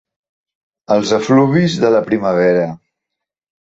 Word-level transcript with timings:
Els 0.95 1.11
efluvis 1.19 1.75
de 1.85 1.93
la 1.97 2.03
primavera. 2.11 2.65